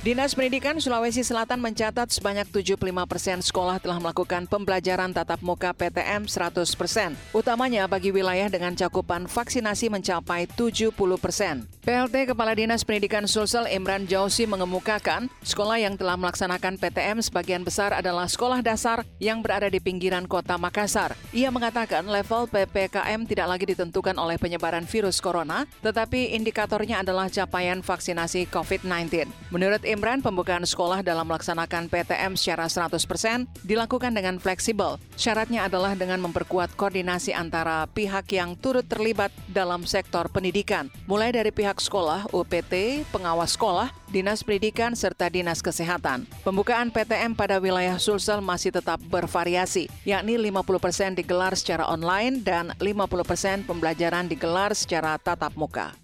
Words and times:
Dinas 0.00 0.32
Pendidikan 0.32 0.80
Sulawesi 0.80 1.20
Selatan 1.20 1.60
mencatat 1.60 2.08
sebanyak 2.08 2.48
75 2.48 2.80
persen 3.04 3.44
sekolah 3.44 3.76
telah 3.84 4.00
melakukan 4.00 4.48
pembelajaran 4.48 5.12
tatap 5.12 5.44
muka 5.44 5.76
PTM 5.76 6.24
100 6.24 6.56
persen, 6.72 7.12
utamanya 7.36 7.84
bagi 7.84 8.08
wilayah 8.08 8.48
dengan 8.48 8.72
cakupan 8.72 9.28
vaksinasi 9.28 9.92
mencapai 9.92 10.48
70 10.56 10.96
persen. 11.20 11.68
PLT 11.90 12.30
Kepala 12.30 12.54
Dinas 12.54 12.86
Pendidikan 12.86 13.26
Sulsel 13.26 13.66
Imran 13.66 14.06
Jausi 14.06 14.46
mengemukakan, 14.46 15.26
sekolah 15.42 15.82
yang 15.82 15.98
telah 15.98 16.14
melaksanakan 16.14 16.78
PTM 16.78 17.18
sebagian 17.18 17.66
besar 17.66 17.90
adalah 17.90 18.30
sekolah 18.30 18.62
dasar 18.62 19.02
yang 19.18 19.42
berada 19.42 19.66
di 19.66 19.82
pinggiran 19.82 20.22
kota 20.30 20.54
Makassar. 20.54 21.18
Ia 21.34 21.50
mengatakan 21.50 22.06
level 22.06 22.46
PPKM 22.46 23.26
tidak 23.26 23.46
lagi 23.50 23.74
ditentukan 23.74 24.14
oleh 24.22 24.38
penyebaran 24.38 24.86
virus 24.86 25.18
corona, 25.18 25.66
tetapi 25.82 26.30
indikatornya 26.38 27.02
adalah 27.02 27.26
capaian 27.26 27.82
vaksinasi 27.82 28.46
COVID-19. 28.54 29.26
Menurut 29.50 29.82
Imran, 29.82 30.22
pembukaan 30.22 30.62
sekolah 30.62 31.02
dalam 31.02 31.26
melaksanakan 31.26 31.90
PTM 31.90 32.38
secara 32.38 32.70
100% 32.70 33.66
dilakukan 33.66 34.14
dengan 34.14 34.38
fleksibel. 34.38 34.94
Syaratnya 35.18 35.66
adalah 35.66 35.98
dengan 35.98 36.22
memperkuat 36.22 36.78
koordinasi 36.78 37.34
antara 37.34 37.90
pihak 37.90 38.30
yang 38.30 38.54
turut 38.54 38.86
terlibat 38.86 39.34
dalam 39.50 39.82
sektor 39.90 40.30
pendidikan, 40.30 40.86
mulai 41.10 41.34
dari 41.34 41.50
pihak 41.50 41.79
sekolah, 41.80 42.28
UPT, 42.30 43.06
pengawas 43.08 43.56
sekolah, 43.56 43.88
Dinas 44.12 44.44
Pendidikan, 44.44 44.92
serta 44.92 45.32
Dinas 45.32 45.64
Kesehatan. 45.64 46.28
Pembukaan 46.44 46.92
PTM 46.92 47.32
pada 47.32 47.56
wilayah 47.56 47.96
Sulsel 47.96 48.44
masih 48.44 48.70
tetap 48.70 49.00
bervariasi, 49.08 49.88
yakni 50.04 50.36
50% 50.36 51.16
digelar 51.16 51.56
secara 51.56 51.88
online 51.88 52.44
dan 52.44 52.76
50% 52.78 53.64
pembelajaran 53.64 54.28
digelar 54.28 54.76
secara 54.76 55.16
tatap 55.16 55.56
muka. 55.56 55.96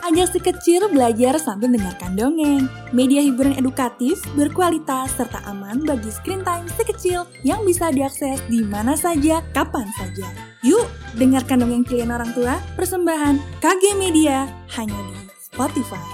Ajak 0.00 0.32
si 0.32 0.40
kecil 0.40 0.88
belajar 0.88 1.36
sambil 1.36 1.68
mendengarkan 1.70 2.16
dongeng. 2.16 2.64
Media 2.90 3.20
hiburan 3.20 3.52
edukatif, 3.54 4.18
berkualitas, 4.32 5.12
serta 5.14 5.44
aman 5.44 5.84
bagi 5.84 6.08
screen 6.08 6.40
time 6.40 6.66
si 6.72 6.82
kecil 6.82 7.28
yang 7.44 7.62
bisa 7.68 7.92
diakses 7.92 8.40
di 8.48 8.64
mana 8.64 8.96
saja, 8.96 9.44
kapan 9.52 9.86
saja. 9.94 10.49
Yuk, 10.60 10.92
dengarkan 11.16 11.64
dongeng 11.64 11.88
klien 11.88 12.12
orang 12.12 12.36
tua, 12.36 12.60
persembahan 12.76 13.40
KG 13.64 13.96
Media, 13.96 14.44
hanya 14.76 15.00
di 15.08 15.16
Spotify. 15.40 16.04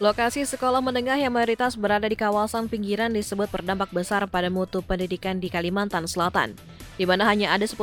Lokasi 0.00 0.48
sekolah 0.48 0.80
menengah 0.80 1.20
yang 1.20 1.36
mayoritas 1.36 1.76
berada 1.76 2.08
di 2.08 2.16
kawasan 2.16 2.72
pinggiran 2.72 3.12
disebut 3.12 3.52
berdampak 3.52 3.92
besar 3.92 4.24
pada 4.24 4.48
mutu 4.48 4.80
pendidikan 4.80 5.36
di 5.36 5.52
Kalimantan 5.52 6.08
Selatan, 6.08 6.56
di 6.96 7.04
mana 7.04 7.28
hanya 7.28 7.52
ada 7.52 7.68
10% 7.68 7.76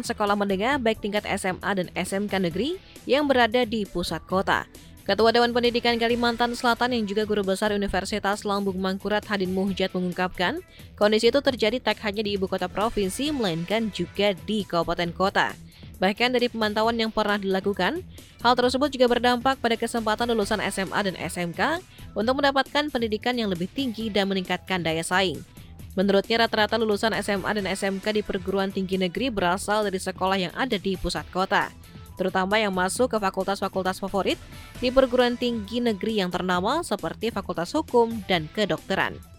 sekolah 0.00 0.32
menengah 0.32 0.80
baik 0.80 1.04
tingkat 1.04 1.28
SMA 1.36 1.68
dan 1.76 1.92
SMK 1.92 2.32
negeri 2.48 2.80
yang 3.04 3.28
berada 3.28 3.68
di 3.68 3.84
pusat 3.84 4.24
kota. 4.24 4.64
Ketua 5.06 5.30
Dewan 5.30 5.54
Pendidikan 5.54 5.94
Kalimantan 6.02 6.58
Selatan 6.58 6.90
yang 6.90 7.06
juga 7.06 7.22
guru 7.22 7.46
besar 7.46 7.70
Universitas 7.70 8.42
Lambung 8.42 8.74
Mangkurat 8.82 9.22
Hadin 9.22 9.54
Muhjat 9.54 9.94
mengungkapkan, 9.94 10.58
kondisi 10.98 11.30
itu 11.30 11.38
terjadi 11.38 11.78
tak 11.78 12.02
hanya 12.02 12.26
di 12.26 12.34
ibu 12.34 12.50
kota 12.50 12.66
provinsi, 12.66 13.30
melainkan 13.30 13.94
juga 13.94 14.34
di 14.34 14.66
kabupaten 14.66 15.14
kota. 15.14 15.54
Bahkan 16.02 16.34
dari 16.34 16.50
pemantauan 16.50 16.98
yang 16.98 17.14
pernah 17.14 17.38
dilakukan, 17.38 18.02
hal 18.42 18.52
tersebut 18.58 18.90
juga 18.90 19.06
berdampak 19.06 19.62
pada 19.62 19.78
kesempatan 19.78 20.26
lulusan 20.34 20.58
SMA 20.74 20.98
dan 20.98 21.14
SMK 21.14 21.78
untuk 22.18 22.42
mendapatkan 22.42 22.90
pendidikan 22.90 23.38
yang 23.38 23.46
lebih 23.46 23.70
tinggi 23.70 24.10
dan 24.10 24.26
meningkatkan 24.26 24.82
daya 24.82 25.06
saing. 25.06 25.38
Menurutnya 25.94 26.42
rata-rata 26.42 26.82
lulusan 26.82 27.14
SMA 27.22 27.62
dan 27.62 27.70
SMK 27.70 28.10
di 28.10 28.22
perguruan 28.26 28.74
tinggi 28.74 28.98
negeri 28.98 29.30
berasal 29.30 29.86
dari 29.86 30.02
sekolah 30.02 30.34
yang 30.34 30.52
ada 30.58 30.74
di 30.74 30.98
pusat 30.98 31.30
kota, 31.30 31.70
terutama 32.16 32.58
yang 32.58 32.72
masuk 32.72 33.12
ke 33.12 33.18
fakultas-fakultas 33.20 34.02
favorit 34.02 34.40
di 34.80 34.90
perguruan 34.90 35.36
tinggi 35.36 35.78
negeri 35.84 36.24
yang 36.24 36.32
ternama 36.32 36.82
seperti 36.82 37.30
Fakultas 37.30 37.70
Hukum 37.76 38.24
dan 38.26 38.48
Kedokteran. 38.50 39.36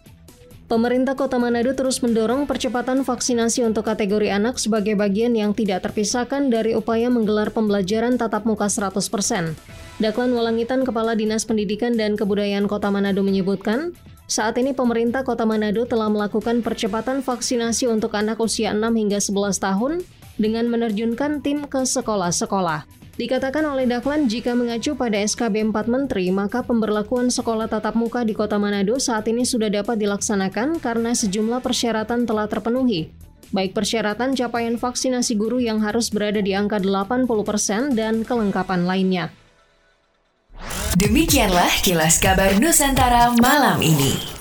Pemerintah 0.68 1.16
Kota 1.16 1.40
Manado 1.40 1.72
terus 1.72 2.04
mendorong 2.04 2.44
percepatan 2.44 3.08
vaksinasi 3.08 3.64
untuk 3.64 3.88
kategori 3.88 4.28
anak 4.36 4.60
sebagai 4.60 5.00
bagian 5.00 5.32
yang 5.32 5.56
tidak 5.56 5.88
terpisahkan 5.88 6.52
dari 6.52 6.76
upaya 6.76 7.08
menggelar 7.08 7.56
pembelajaran 7.56 8.20
tatap 8.20 8.44
muka 8.44 8.68
100%. 8.68 9.56
Daklan 10.04 10.36
Walangitan, 10.36 10.84
Kepala 10.84 11.16
Dinas 11.16 11.48
Pendidikan 11.48 11.96
dan 11.96 12.20
Kebudayaan 12.20 12.68
Kota 12.68 12.92
Manado 12.92 13.24
menyebutkan, 13.24 13.96
saat 14.28 14.60
ini 14.60 14.76
pemerintah 14.76 15.24
Kota 15.24 15.48
Manado 15.48 15.88
telah 15.88 16.12
melakukan 16.12 16.60
percepatan 16.60 17.24
vaksinasi 17.24 17.88
untuk 17.88 18.12
anak 18.12 18.36
usia 18.44 18.76
6 18.76 18.84
hingga 18.92 19.24
11 19.24 19.64
tahun 19.64 20.04
dengan 20.38 20.70
menerjunkan 20.72 21.44
tim 21.44 21.68
ke 21.68 21.84
sekolah-sekolah. 21.84 22.86
Dikatakan 23.18 23.66
oleh 23.66 23.90
Dahlan, 23.90 24.30
jika 24.30 24.54
mengacu 24.54 24.94
pada 24.94 25.18
SKB 25.18 25.74
4 25.74 25.90
Menteri, 25.90 26.30
maka 26.30 26.62
pemberlakuan 26.62 27.34
sekolah 27.34 27.66
tatap 27.66 27.98
muka 27.98 28.22
di 28.22 28.38
Kota 28.38 28.62
Manado 28.62 29.02
saat 29.02 29.26
ini 29.26 29.42
sudah 29.42 29.74
dapat 29.74 29.98
dilaksanakan 29.98 30.78
karena 30.78 31.18
sejumlah 31.18 31.66
persyaratan 31.66 32.30
telah 32.30 32.46
terpenuhi. 32.46 33.10
Baik 33.50 33.74
persyaratan 33.74 34.38
capaian 34.38 34.78
vaksinasi 34.78 35.34
guru 35.34 35.58
yang 35.58 35.82
harus 35.82 36.14
berada 36.14 36.46
di 36.46 36.54
angka 36.54 36.78
80% 36.78 37.98
dan 37.98 38.22
kelengkapan 38.22 38.86
lainnya. 38.86 39.34
Demikianlah 40.98 41.74
kilas 41.82 42.22
kabar 42.22 42.54
Nusantara 42.62 43.34
malam 43.42 43.82
ini. 43.82 44.37